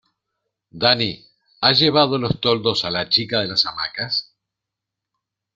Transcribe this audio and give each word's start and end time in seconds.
Dani, 0.73 1.23
¿has 1.61 1.77
llevado 1.77 2.17
los 2.17 2.41
toldos 2.41 2.85
a 2.85 2.89
la 2.89 3.07
chica 3.07 3.41
de 3.41 3.49
las 3.49 3.67
hamacas? 3.67 4.33